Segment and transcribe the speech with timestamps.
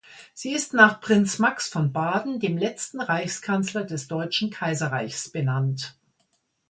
[0.33, 5.95] Sie ist nach Prinz Max von Baden, dem letzten Reichskanzler des Deutschen Kaiserreichs benannt.